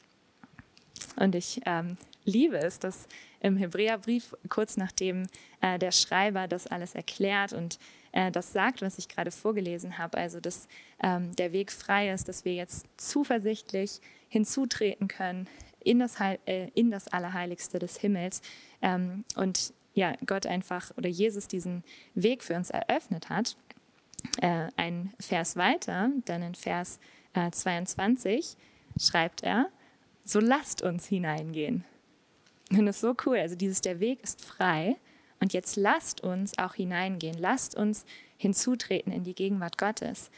[1.16, 3.06] Und ich ähm, liebe es, dass
[3.40, 5.26] im Hebräerbrief, kurz nachdem
[5.60, 7.78] äh, der Schreiber das alles erklärt und
[8.12, 10.68] äh, das sagt, was ich gerade vorgelesen habe, also dass
[11.02, 15.48] ähm, der Weg frei ist, dass wir jetzt zuversichtlich hinzutreten können
[15.80, 18.42] in das, äh, in das Allerheiligste des Himmels
[18.80, 21.84] ähm, und ja, Gott einfach oder Jesus diesen
[22.14, 23.56] Weg für uns eröffnet hat.
[24.40, 26.98] Äh, ein Vers weiter, dann in Vers
[27.34, 29.68] 22 äh, schreibt er,
[30.24, 31.84] so lasst uns hineingehen.
[32.70, 33.38] Und das ist so cool.
[33.38, 34.96] Also dieses, der Weg ist frei.
[35.40, 37.36] Und jetzt lasst uns auch hineingehen.
[37.38, 38.04] Lasst uns
[38.36, 40.30] hinzutreten in die Gegenwart Gottes.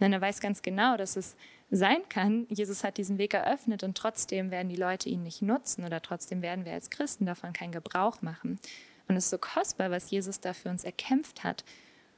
[0.00, 1.36] Denn er weiß ganz genau, dass es
[1.70, 5.84] sein kann, Jesus hat diesen Weg eröffnet und trotzdem werden die Leute ihn nicht nutzen
[5.84, 8.58] oder trotzdem werden wir als Christen davon keinen Gebrauch machen.
[9.06, 11.64] Und es ist so kostbar, was Jesus da für uns erkämpft hat.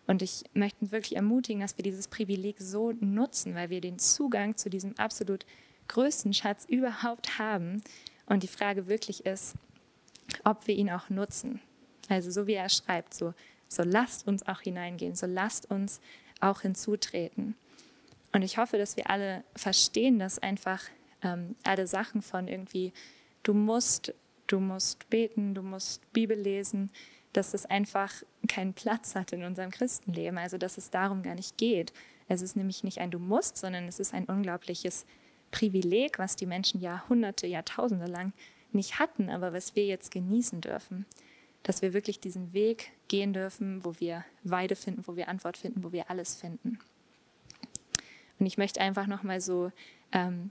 [0.07, 4.57] Und ich möchte wirklich ermutigen, dass wir dieses Privileg so nutzen, weil wir den Zugang
[4.57, 5.45] zu diesem absolut
[5.91, 7.83] größten Schatz überhaupt haben.
[8.27, 9.55] Und die Frage wirklich ist,
[10.45, 11.61] ob wir ihn auch nutzen.
[12.09, 13.35] Also so wie er schreibt, so,
[13.69, 16.01] so lasst uns auch hineingehen, so lasst uns
[16.41, 17.57] auch hinzutreten.
[18.33, 20.83] Und ich hoffe, dass wir alle verstehen, dass einfach
[21.23, 22.93] ähm, alle Sachen von irgendwie,
[23.43, 24.15] du musst,
[24.47, 26.91] du musst beten, du musst Bibel lesen,
[27.33, 28.13] dass es einfach
[28.49, 30.39] keinen Platz hat in unserem Christenleben.
[30.39, 31.93] Also dass es darum gar nicht geht.
[32.29, 35.05] Es ist nämlich nicht ein Du musst, sondern es ist ein unglaubliches
[35.51, 38.33] Privileg, was die Menschen Jahrhunderte, Jahrtausende lang
[38.73, 41.07] nicht hatten, aber was wir jetzt genießen dürfen.
[41.63, 45.85] Dass wir wirklich diesen Weg gehen dürfen, wo wir Weide finden, wo wir Antwort finden,
[45.85, 46.79] wo wir alles finden.
[48.39, 49.71] Und ich möchte einfach nochmal so
[50.13, 50.51] ähm,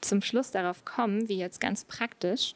[0.00, 2.54] zum Schluss darauf kommen, wie jetzt ganz praktisch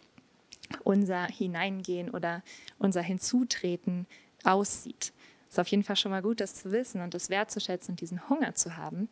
[0.82, 2.42] unser Hineingehen oder
[2.78, 4.06] unser Hinzutreten
[4.44, 5.12] aussieht.
[5.48, 8.28] Ist auf jeden Fall schon mal gut, das zu wissen und das wertzuschätzen und diesen
[8.28, 9.08] Hunger zu haben.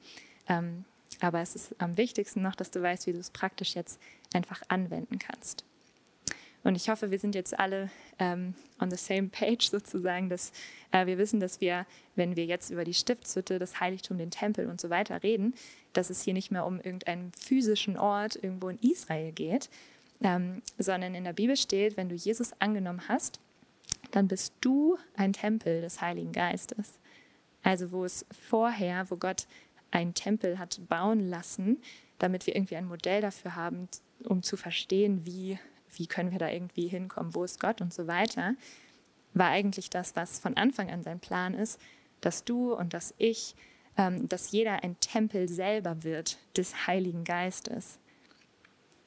[0.49, 0.85] Ähm,
[1.21, 4.01] aber es ist am wichtigsten noch, dass du weißt, wie du es praktisch jetzt
[4.35, 5.65] einfach anwenden kannst.
[6.65, 10.53] Und ich hoffe, wir sind jetzt alle ähm, on the same page sozusagen, dass
[10.93, 14.69] äh, wir wissen, dass wir, wenn wir jetzt über die Stiftshütte, das Heiligtum, den Tempel
[14.69, 15.55] und so weiter reden,
[15.93, 19.71] dass es hier nicht mehr um irgendeinen physischen Ort irgendwo in Israel geht,
[20.23, 23.41] ähm, sondern in der Bibel steht, wenn du Jesus angenommen hast,
[24.13, 26.99] dann bist du ein Tempel des Heiligen Geistes.
[27.65, 29.47] Also wo es vorher, wo Gott
[29.93, 31.81] einen Tempel hat bauen lassen,
[32.19, 33.89] damit wir irgendwie ein Modell dafür haben,
[34.25, 35.59] um zu verstehen, wie
[35.97, 38.55] wie können wir da irgendwie hinkommen, wo ist Gott und so weiter,
[39.35, 41.81] war eigentlich das, was von Anfang an sein Plan ist,
[42.21, 43.55] dass du und dass ich,
[43.97, 47.99] ähm, dass jeder ein Tempel selber wird des Heiligen Geistes.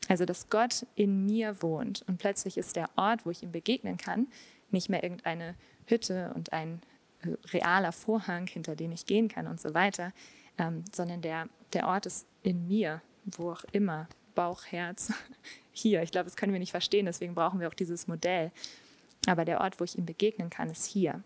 [0.07, 3.97] Also, dass Gott in mir wohnt und plötzlich ist der Ort, wo ich ihm begegnen
[3.97, 4.27] kann,
[4.69, 5.55] nicht mehr irgendeine
[5.87, 6.81] Hütte und ein
[7.23, 10.11] äh, realer Vorhang, hinter den ich gehen kann und so weiter,
[10.57, 15.13] ähm, sondern der, der Ort ist in mir, wo auch immer, Bauch, Herz,
[15.71, 16.03] hier.
[16.03, 18.51] Ich glaube, das können wir nicht verstehen, deswegen brauchen wir auch dieses Modell.
[19.27, 21.23] Aber der Ort, wo ich ihm begegnen kann, ist hier.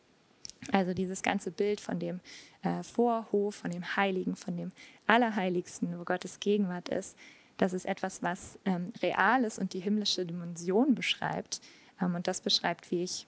[0.72, 2.20] Also dieses ganze Bild von dem
[2.64, 4.72] äh, Vorhof, von dem Heiligen, von dem
[5.08, 7.18] Allerheiligsten, wo Gottes Gegenwart ist,
[7.58, 11.62] das ist etwas, was ähm, real ist und die himmlische Dimension beschreibt.
[12.02, 13.28] Ähm, und das beschreibt, wie ich,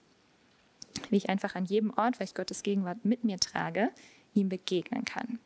[1.09, 3.89] wie ich einfach an jedem Ort, weil ich Gottes Gegenwart mit mir trage,
[4.33, 5.39] ihm begegnen kann.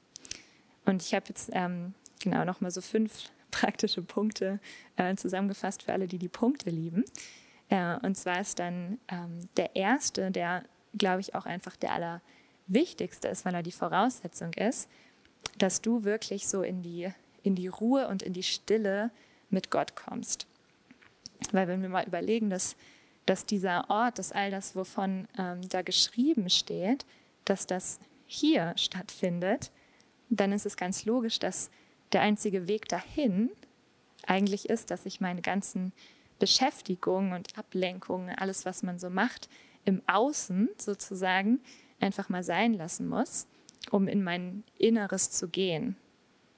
[0.86, 4.60] Und ich habe jetzt ähm, genau nochmal so fünf praktische Punkte
[4.98, 7.06] äh, zusammengefasst für alle, die die Punkte lieben.
[7.70, 10.64] Äh, und zwar ist dann ähm, der erste, der,
[10.98, 11.94] glaube ich, auch einfach der
[12.68, 14.90] allerwichtigste ist, weil er die Voraussetzung ist,
[15.58, 17.12] dass du wirklich so in die,
[17.44, 19.12] in die Ruhe und in die Stille
[19.50, 20.48] mit Gott kommst.
[21.52, 22.76] Weil wenn wir mal überlegen, dass,
[23.26, 27.06] dass dieser Ort, dass all das, wovon ähm, da geschrieben steht,
[27.46, 29.72] dass das hier stattfindet,
[30.30, 31.70] dann ist es ganz logisch, dass
[32.12, 33.50] der einzige Weg dahin
[34.26, 35.94] eigentlich ist, dass ich meine ganzen
[36.40, 39.50] Beschäftigungen und Ablenkungen, alles, was man so macht,
[39.86, 41.60] im Außen sozusagen
[42.00, 43.48] einfach mal sein lassen muss,
[43.92, 45.96] um in mein Inneres zu gehen.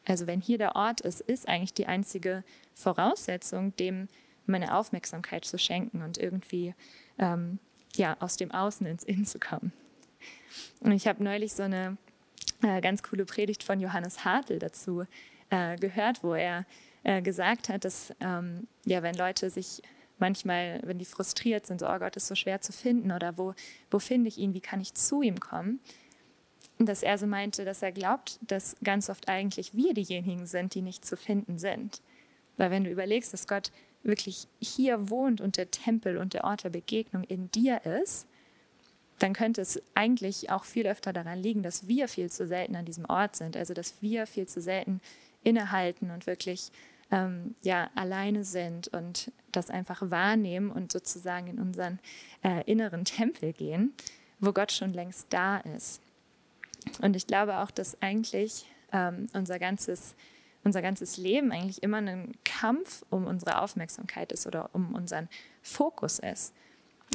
[0.06, 4.08] Also wenn hier der Ort ist, ist eigentlich die einzige Voraussetzung, dem
[4.46, 6.74] meine Aufmerksamkeit zu schenken und irgendwie
[7.20, 7.60] ähm,
[7.96, 9.74] ja, aus dem Außen ins Innen zu kommen.
[10.80, 11.98] Und ich habe neulich so eine
[12.62, 15.04] äh, ganz coole Predigt von Johannes Hartl dazu
[15.50, 16.66] äh, gehört, wo er
[17.04, 19.82] äh, gesagt hat, dass ähm, ja, wenn Leute sich
[20.20, 23.54] manchmal, wenn die frustriert sind, so, oh Gott, ist so schwer zu finden oder wo,
[23.92, 25.80] wo finde ich ihn, wie kann ich zu ihm kommen,
[26.80, 30.82] dass er so meinte, dass er glaubt, dass ganz oft eigentlich wir diejenigen sind, die
[30.82, 32.02] nicht zu finden sind.
[32.58, 33.72] Weil wenn du überlegst, dass Gott
[34.04, 38.28] wirklich hier wohnt und der Tempel und der Ort der Begegnung in dir ist,
[39.20, 42.86] dann könnte es eigentlich auch viel öfter daran liegen, dass wir viel zu selten an
[42.86, 43.58] diesem Ort sind.
[43.58, 45.02] Also dass wir viel zu selten
[45.44, 46.72] innehalten und wirklich
[47.10, 52.00] ähm, ja, alleine sind und das einfach wahrnehmen und sozusagen in unseren
[52.44, 53.94] äh, inneren Tempel gehen,
[54.40, 56.02] wo Gott schon längst da ist.
[57.02, 60.16] Und ich glaube auch, dass eigentlich ähm, unser, ganzes,
[60.64, 65.28] unser ganzes Leben eigentlich immer ein Kampf um unsere Aufmerksamkeit ist oder um unseren
[65.62, 66.54] Fokus ist.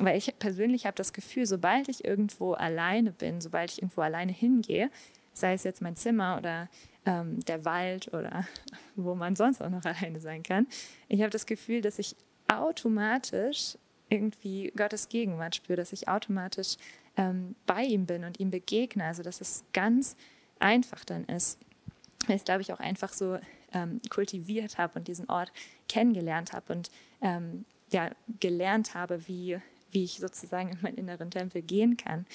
[0.01, 4.33] Weil ich persönlich habe das Gefühl, sobald ich irgendwo alleine bin, sobald ich irgendwo alleine
[4.33, 4.91] hingehe,
[5.35, 6.69] sei es jetzt mein Zimmer oder
[7.05, 8.47] ähm, der Wald oder
[8.97, 10.67] wo man sonst auch noch alleine sein kann.
[11.09, 12.17] Ich habe das Gefühl, dass ich
[12.49, 13.77] automatisch
[14.09, 16.77] irgendwie Gottes Gegenwart spüre, dass ich automatisch
[17.17, 19.05] ähm, bei ihm bin und ihm begegne.
[19.05, 20.17] Also dass es ganz
[20.59, 21.59] einfach dann ist.
[22.27, 23.39] Weil ich glaube ich auch einfach so
[23.73, 25.53] ähm, kultiviert habe und diesen Ort
[25.89, 29.59] kennengelernt habe und ähm, ja, gelernt habe, wie,
[29.93, 32.27] wie ich sozusagen in meinen inneren Tempel gehen kann.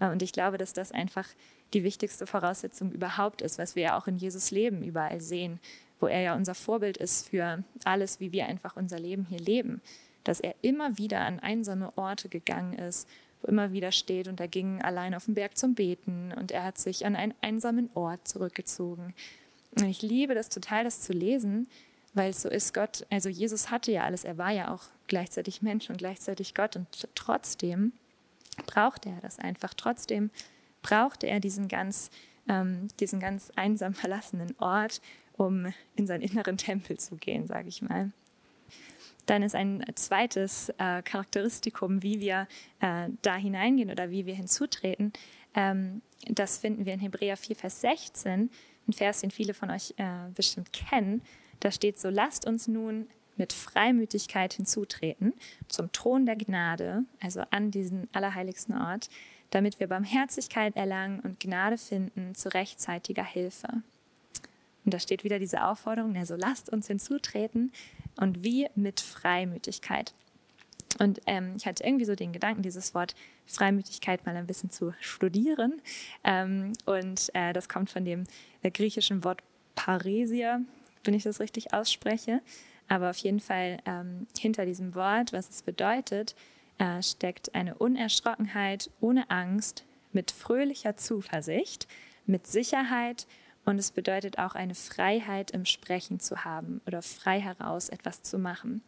[0.00, 1.28] Äh, und ich glaube, dass das einfach
[1.74, 5.58] die wichtigste Voraussetzung überhaupt ist, was wir ja auch in Jesus Leben überall sehen,
[5.98, 9.80] wo er ja unser Vorbild ist für alles, wie wir einfach unser Leben hier leben.
[10.24, 13.08] Dass er immer wieder an einsame Orte gegangen ist,
[13.40, 16.64] wo immer wieder steht und er ging allein auf den Berg zum Beten und er
[16.64, 19.14] hat sich an einen einsamen Ort zurückgezogen.
[19.76, 21.68] Und ich liebe das total, das zu lesen,
[22.14, 25.62] weil es so ist, Gott, also Jesus hatte ja alles, er war ja auch gleichzeitig
[25.62, 27.92] Mensch und gleichzeitig Gott und trotzdem
[28.66, 30.30] brauchte er das einfach, trotzdem
[30.82, 32.10] brauchte er diesen ganz,
[32.48, 35.00] ähm, diesen ganz einsam verlassenen Ort,
[35.36, 38.12] um in seinen inneren Tempel zu gehen, sage ich mal.
[39.26, 42.46] Dann ist ein zweites äh, Charakteristikum, wie wir
[42.80, 45.12] äh, da hineingehen oder wie wir hinzutreten.
[45.54, 48.50] Ähm, das finden wir in Hebräer 4, Vers 16,
[48.88, 51.22] ein Vers, den viele von euch äh, bestimmt kennen.
[51.58, 55.34] Da steht so, lasst uns nun mit Freimütigkeit hinzutreten
[55.68, 59.08] zum Thron der Gnade, also an diesen allerheiligsten Ort,
[59.50, 63.68] damit wir Barmherzigkeit erlangen und Gnade finden zu rechtzeitiger Hilfe.
[64.84, 67.72] Und da steht wieder diese Aufforderung, also lasst uns hinzutreten
[68.16, 70.14] und wie mit Freimütigkeit.
[70.98, 73.14] Und ähm, ich hatte irgendwie so den Gedanken, dieses Wort
[73.46, 75.82] Freimütigkeit mal ein bisschen zu studieren.
[76.24, 78.24] Ähm, und äh, das kommt von dem
[78.62, 79.42] äh, griechischen Wort
[79.74, 80.60] Paresia,
[81.04, 82.40] wenn ich das richtig ausspreche.
[82.88, 86.34] Aber auf jeden Fall ähm, hinter diesem Wort, was es bedeutet,
[86.78, 91.86] äh, steckt eine Unerschrockenheit ohne Angst, mit fröhlicher Zuversicht,
[92.26, 93.26] mit Sicherheit
[93.66, 98.38] und es bedeutet auch eine Freiheit im Sprechen zu haben oder frei heraus etwas zu
[98.38, 98.82] machen.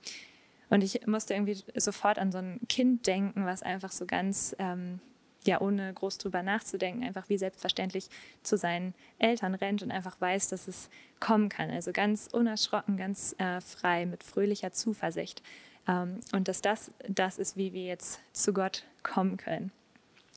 [0.71, 5.01] Und ich musste irgendwie sofort an so ein Kind denken, was einfach so ganz, ähm,
[5.49, 8.09] ja, ohne groß drüber nachzudenken, einfach wie selbstverständlich
[8.43, 11.71] zu seinen Eltern rennt und einfach weiß, dass es kommen kann.
[11.71, 15.43] Also ganz unerschrocken, ganz äh, frei, mit fröhlicher Zuversicht.
[15.89, 19.73] Ähm, und dass das das ist, wie wir jetzt zu Gott kommen können.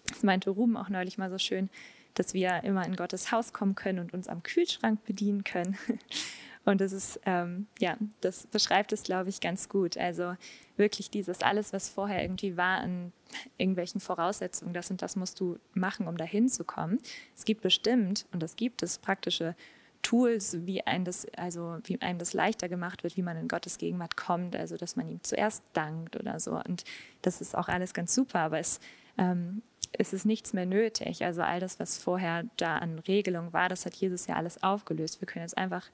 [0.07, 1.69] Das meinte Ruben auch neulich mal so schön
[2.13, 5.77] dass wir immer in Gottes Haus kommen können und uns am Kühlschrank bedienen können.
[6.63, 9.97] Und das ist, ähm, ja, das beschreibt es, glaube ich, ganz gut.
[9.97, 10.35] Also
[10.77, 13.11] wirklich dieses alles, was vorher irgendwie war an
[13.57, 16.99] irgendwelchen Voraussetzungen, das und das musst du machen, um dahin zu kommen.
[17.35, 19.55] Es gibt bestimmt, und das gibt es, praktische
[20.03, 23.77] Tools, wie einem das, also wie einem das leichter gemacht wird, wie man in Gottes
[23.77, 26.53] Gegenwart kommt, also dass man ihm zuerst dankt oder so.
[26.53, 26.83] Und
[27.21, 28.79] das ist auch alles ganz super, aber es
[29.17, 29.61] ähm,
[29.97, 31.23] ist es nichts mehr nötig.
[31.23, 35.21] Also all das, was vorher da an Regelung war, das hat Jesus ja alles aufgelöst.
[35.21, 35.85] Wir können jetzt einfach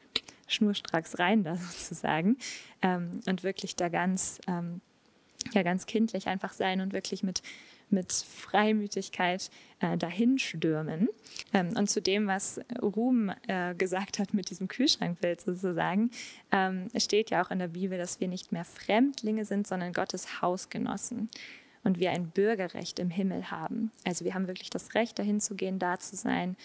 [0.48, 2.38] schnurstracks rein da sozusagen
[2.82, 4.82] ähm, und wirklich da ganz, ähm,
[5.54, 7.42] ja, ganz kindlich einfach sein und wirklich mit,
[7.90, 11.10] mit Freimütigkeit äh, dahin stürmen.
[11.54, 16.12] Ähm, und zu dem, was Ruhm äh, gesagt hat mit diesem Kühlschrankbild sozusagen,
[16.52, 20.42] ähm, steht ja auch in der Bibel, dass wir nicht mehr Fremdlinge sind, sondern Gottes
[20.42, 21.30] Hausgenossen
[21.84, 23.92] und wir ein Bürgerrecht im Himmel haben.
[24.06, 26.58] Also wir haben wirklich das Recht, dahin zu gehen, da zu sein,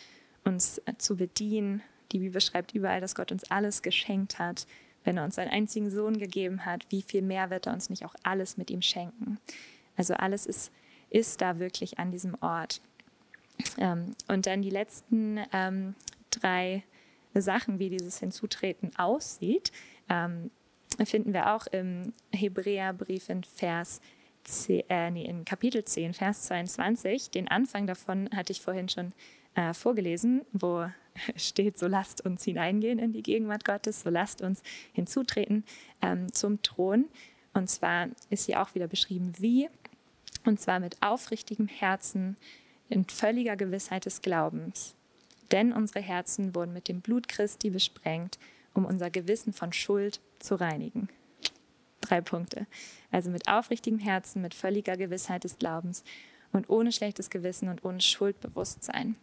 [0.45, 1.83] uns äh, zu bedienen.
[2.13, 4.67] Die Bibel schreibt überall, dass Gott uns alles geschenkt hat.
[5.05, 8.05] Wenn er uns seinen einzigen Sohn gegeben hat, wie viel mehr wird er uns nicht
[8.05, 9.39] auch alles mit ihm schenken?
[9.97, 10.71] Also alles ist,
[11.11, 12.81] ist da wirklich an diesem Ort.
[13.79, 15.95] Ähm, und dann die letzten ähm,
[16.31, 16.85] drei
[17.35, 19.73] Sachen, wie dieses Hinzutreten aussieht,
[20.09, 20.51] ähm,
[21.05, 24.01] finden wir auch im Hebräerbrief in Vers
[24.45, 27.31] 10, äh, nee, in Kapitel 10, Vers 22.
[27.31, 29.13] Den Anfang davon hatte ich vorhin schon
[29.55, 30.87] äh, vorgelesen, wo
[31.37, 35.65] steht, so lasst uns hineingehen in die Gegenwart Gottes, so lasst uns hinzutreten
[36.01, 37.07] ähm, zum Thron.
[37.55, 39.69] Und zwar ist hier auch wieder beschrieben, wie,
[40.45, 42.37] und zwar mit aufrichtigem Herzen,
[42.89, 44.95] in völliger Gewissheit des Glaubens.
[45.51, 48.39] Denn unsere Herzen wurden mit dem Blut Christi besprengt,
[48.75, 51.09] um unser Gewissen von Schuld zu reinigen.
[52.01, 52.67] Drei Punkte.
[53.11, 56.05] Also mit aufrichtigem Herzen, mit völliger Gewissheit des Glaubens
[56.53, 59.17] und ohne schlechtes Gewissen und ohne Schuldbewusstsein.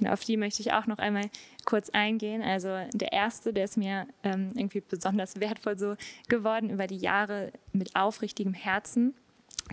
[0.00, 1.30] Und auf die möchte ich auch noch einmal
[1.64, 2.42] kurz eingehen.
[2.42, 5.96] Also der erste, der ist mir ähm, irgendwie besonders wertvoll so
[6.28, 9.14] geworden über die Jahre mit aufrichtigem Herzen.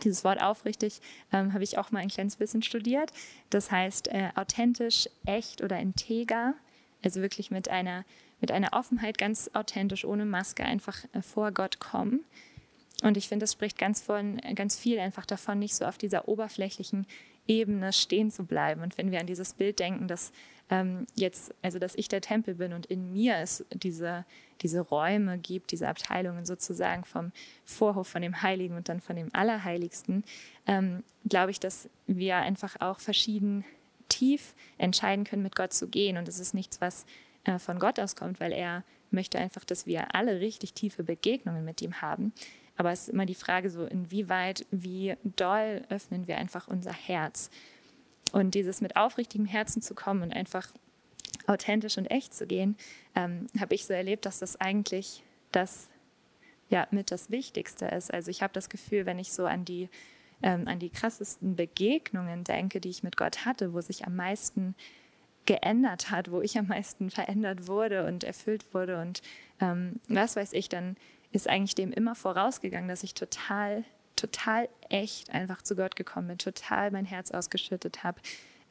[0.03, 0.99] Dieses Wort aufrichtig
[1.31, 3.11] ähm, habe ich auch mal ein kleines bisschen studiert.
[3.49, 6.53] Das heißt äh, authentisch, echt oder integer.
[7.03, 8.03] Also wirklich mit einer
[8.41, 12.21] mit einer Offenheit ganz authentisch, ohne Maske einfach äh, vor Gott kommen.
[13.03, 16.27] Und ich finde, das spricht ganz, von, ganz viel einfach davon, nicht so auf dieser
[16.27, 17.05] oberflächlichen
[17.47, 18.81] Ebene stehen zu bleiben.
[18.81, 20.31] Und wenn wir an dieses Bild denken, dass
[20.69, 24.25] ähm, jetzt, also dass ich der Tempel bin und in mir es diese,
[24.61, 27.31] diese Räume gibt, diese Abteilungen sozusagen vom
[27.65, 30.23] Vorhof, von dem Heiligen und dann von dem Allerheiligsten,
[30.65, 33.63] ähm, glaube ich, dass wir einfach auch verschieden
[34.09, 36.17] tief entscheiden können, mit Gott zu gehen.
[36.17, 37.05] Und es ist nichts, was
[37.43, 41.63] äh, von Gott aus kommt, weil er möchte einfach, dass wir alle richtig tiefe Begegnungen
[41.63, 42.33] mit ihm haben.
[42.77, 47.49] Aber es ist immer die Frage so, inwieweit, wie doll öffnen wir einfach unser Herz.
[48.31, 50.67] Und dieses mit aufrichtigem Herzen zu kommen und einfach
[51.47, 52.75] authentisch und echt zu gehen,
[53.15, 55.89] ähm, habe ich so erlebt, dass das eigentlich das
[56.69, 58.13] ja mit das Wichtigste ist.
[58.13, 59.89] Also ich habe das Gefühl, wenn ich so an die
[60.43, 64.75] ähm, an die krassesten Begegnungen denke, die ich mit Gott hatte, wo sich am meisten
[65.45, 69.21] geändert hat, wo ich am meisten verändert wurde und erfüllt wurde und
[69.61, 70.97] ähm, was weiß ich, dann
[71.35, 73.83] ist eigentlich dem immer vorausgegangen, dass ich total,
[74.15, 78.21] total echt einfach zu Gott gekommen bin, total mein Herz ausgeschüttet habe,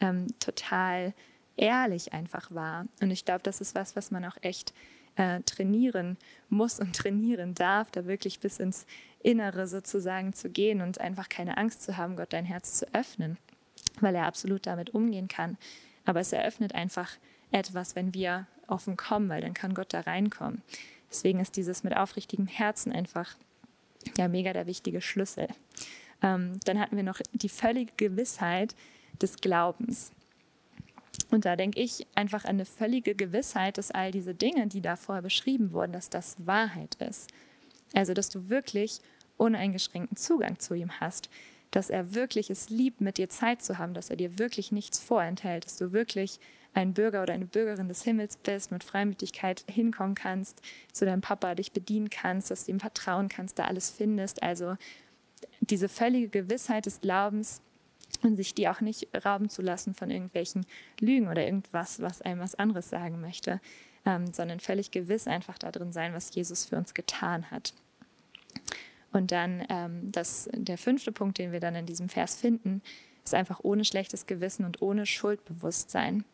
[0.00, 1.12] ähm, total
[1.56, 2.86] ehrlich einfach war.
[3.00, 4.72] Und ich glaube, das ist was, was man auch echt
[5.16, 6.16] äh, trainieren
[6.48, 8.86] muss und trainieren darf, da wirklich bis ins
[9.22, 13.36] Innere sozusagen zu gehen und einfach keine Angst zu haben, Gott dein Herz zu öffnen,
[14.00, 15.58] weil er absolut damit umgehen kann.
[16.04, 17.12] Aber es eröffnet einfach
[17.50, 20.62] etwas, wenn wir offen kommen, weil dann kann Gott da reinkommen.
[21.14, 23.36] Deswegen ist dieses mit aufrichtigem Herzen einfach
[24.18, 25.46] ja mega der wichtige Schlüssel.
[26.22, 28.74] Ähm, dann hatten wir noch die völlige Gewissheit
[29.22, 30.10] des Glaubens.
[31.30, 34.96] Und da denke ich einfach an eine völlige Gewissheit, dass all diese Dinge, die da
[34.96, 37.30] vorher beschrieben wurden, dass das Wahrheit ist.
[37.94, 39.00] Also, dass du wirklich
[39.36, 41.30] uneingeschränkten Zugang zu ihm hast,
[41.70, 44.98] dass er wirklich es liebt, mit dir Zeit zu haben, dass er dir wirklich nichts
[44.98, 46.40] vorenthält, dass du wirklich
[46.74, 50.60] ein Bürger oder eine Bürgerin des Himmels bist, mit Freimütigkeit hinkommen kannst,
[50.92, 54.42] zu deinem Papa dich bedienen kannst, dass du ihm vertrauen kannst, da alles findest.
[54.42, 54.76] Also
[55.60, 57.62] diese völlige Gewissheit des Glaubens,
[58.22, 60.66] und sich die auch nicht rauben zu lassen von irgendwelchen
[61.00, 63.60] Lügen oder irgendwas, was einem was anderes sagen möchte,
[64.06, 67.74] ähm, sondern völlig gewiss einfach darin sein, was Jesus für uns getan hat.
[69.12, 72.82] Und dann ähm, das, der fünfte Punkt, den wir dann in diesem Vers finden,
[73.24, 76.24] ist einfach ohne schlechtes Gewissen und ohne Schuldbewusstsein.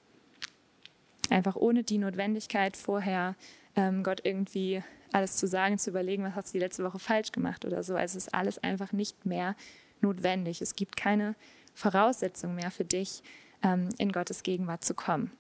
[1.31, 3.37] Einfach ohne die Notwendigkeit vorher
[3.77, 7.33] ähm, Gott irgendwie alles zu sagen, zu überlegen, was hast du die letzte Woche falsch
[7.33, 7.95] gemacht oder so.
[7.95, 9.57] Also es ist alles einfach nicht mehr
[10.01, 10.61] notwendig.
[10.61, 11.35] Es gibt keine
[11.75, 13.23] Voraussetzung mehr für dich,
[13.63, 15.33] ähm, in Gottes Gegenwart zu kommen.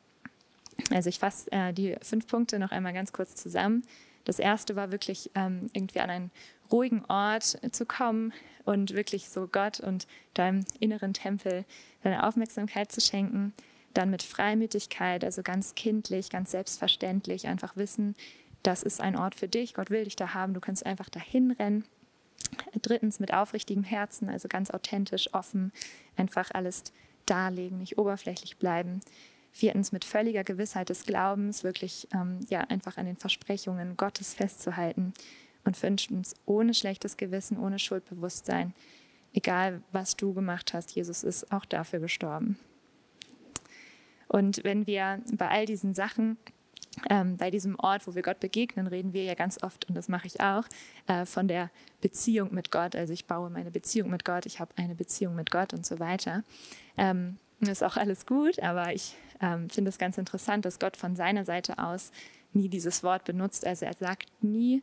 [0.90, 3.82] Also ich fasse äh, die fünf Punkte noch einmal ganz kurz zusammen.
[4.24, 6.30] Das erste war wirklich ähm, irgendwie an einen
[6.70, 8.32] ruhigen Ort zu kommen
[8.64, 11.64] und wirklich so Gott und deinem inneren Tempel
[12.02, 13.52] deine Aufmerksamkeit zu schenken.
[13.94, 18.14] Dann mit Freimütigkeit, also ganz kindlich, ganz selbstverständlich, einfach wissen,
[18.62, 21.52] das ist ein Ort für dich, Gott will dich da haben, du kannst einfach dahin
[21.52, 21.84] rennen.
[22.82, 25.72] Drittens mit aufrichtigem Herzen, also ganz authentisch, offen,
[26.16, 26.84] einfach alles
[27.26, 29.00] darlegen, nicht oberflächlich bleiben.
[29.52, 35.12] Viertens mit völliger Gewissheit des Glaubens, wirklich ähm, ja, einfach an den Versprechungen Gottes festzuhalten.
[35.64, 38.72] Und fünftens ohne schlechtes Gewissen, ohne Schuldbewusstsein,
[39.32, 42.58] egal was du gemacht hast, Jesus ist auch dafür gestorben.
[44.30, 46.38] Und wenn wir bei all diesen Sachen
[47.08, 50.08] ähm, bei diesem Ort, wo wir Gott begegnen, reden wir ja ganz oft, und das
[50.08, 50.64] mache ich auch,
[51.06, 52.96] äh, von der Beziehung mit Gott.
[52.96, 55.98] Also ich baue meine Beziehung mit Gott, ich habe eine Beziehung mit Gott und so
[55.98, 56.42] weiter.
[56.96, 61.16] Ähm, ist auch alles gut, aber ich ähm, finde es ganz interessant, dass Gott von
[61.16, 62.10] seiner Seite aus
[62.52, 63.66] nie dieses Wort benutzt.
[63.66, 64.82] Also er sagt nie,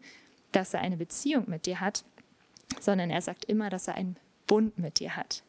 [0.52, 2.04] dass er eine Beziehung mit dir hat,
[2.80, 5.44] sondern er sagt immer, dass er einen Bund mit dir hat.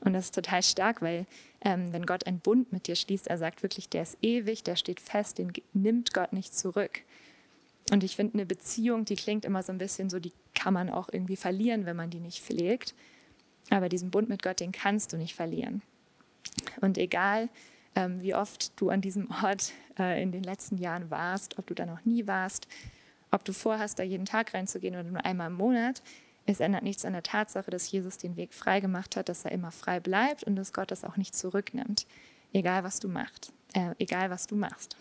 [0.00, 1.26] Und das ist total stark, weil
[1.60, 4.76] ähm, wenn Gott einen Bund mit dir schließt, er sagt wirklich, der ist ewig, der
[4.76, 7.02] steht fest, den nimmt Gott nicht zurück.
[7.90, 10.90] Und ich finde, eine Beziehung, die klingt immer so ein bisschen so, die kann man
[10.90, 12.94] auch irgendwie verlieren, wenn man die nicht pflegt.
[13.70, 15.82] Aber diesen Bund mit Gott, den kannst du nicht verlieren.
[16.80, 17.48] Und egal,
[17.94, 21.74] ähm, wie oft du an diesem Ort äh, in den letzten Jahren warst, ob du
[21.74, 22.68] da noch nie warst,
[23.30, 26.02] ob du vorhast, da jeden Tag reinzugehen oder nur einmal im Monat,
[26.48, 29.52] es ändert nichts an der Tatsache, dass Jesus den Weg frei gemacht hat, dass er
[29.52, 32.06] immer frei bleibt und dass Gott das auch nicht zurücknimmt,
[32.54, 34.96] egal was du machst, äh, egal was du machst.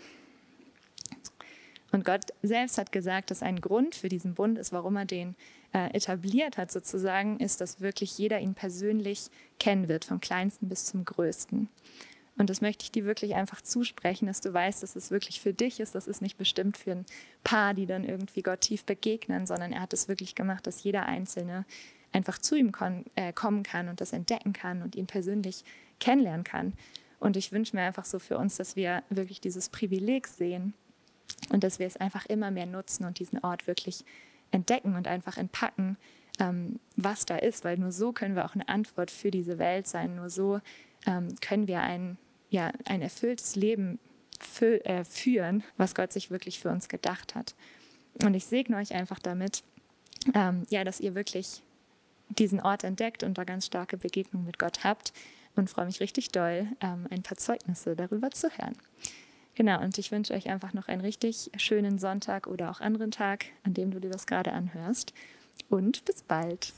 [1.93, 5.36] Und Gott selbst hat gesagt, dass ein Grund für diesen Bund ist, warum er den
[5.73, 10.86] äh, etabliert hat, sozusagen, ist, dass wirklich jeder ihn persönlich kennen wird, vom kleinsten bis
[10.86, 11.69] zum größten.
[12.38, 15.54] Und das möchte ich dir wirklich einfach zusprechen, dass du weißt, dass es wirklich für
[15.54, 15.95] dich ist.
[15.95, 17.05] Das ist nicht bestimmt für ein
[17.43, 21.07] Paar, die dann irgendwie Gott tief begegnen, sondern er hat es wirklich gemacht, dass jeder
[21.07, 21.66] Einzelne
[22.11, 22.72] einfach zu ihm
[23.16, 25.64] äh, kommen kann und das entdecken kann und ihn persönlich
[25.99, 26.74] kennenlernen kann.
[27.20, 30.74] Und ich wünsche mir einfach so für uns, dass wir wirklich dieses Privileg sehen
[31.49, 34.05] und dass wir es einfach immer mehr nutzen und diesen Ort wirklich
[34.51, 35.97] entdecken und einfach entpacken,
[36.39, 39.88] ähm, was da ist, weil nur so können wir auch eine Antwort für diese Welt
[39.88, 40.16] sein.
[40.16, 40.61] Nur so
[41.07, 42.18] ähm, können wir einen
[42.50, 44.00] ja, ein erfülltes Leben
[44.39, 47.56] fü äh, führen, was Gott sich wirklich für uns gedacht hat.
[48.24, 49.64] Und ich segne euch einfach damit,
[50.34, 51.62] ähm, ja, dass ihr wirklich
[52.30, 55.14] diesen Ort entdeckt und da ganz starke Begegnungen mit Gott habt
[55.56, 58.76] und freue mich richtig doll, ähm, ein paar Zeugnisse darüber zu hören.
[59.56, 63.45] Genau, und ich wünsche euch einfach noch einen richtig schönen Sonntag oder auch anderen Tag,
[63.64, 65.14] an dem du dir das gerade anhörst.
[65.70, 66.74] und bis bald.